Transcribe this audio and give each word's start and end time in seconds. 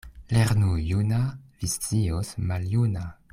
Lernu 0.35 0.77
juna— 0.83 1.19
vi 1.59 1.69
scios 1.75 2.33
maljuna. 2.53 3.05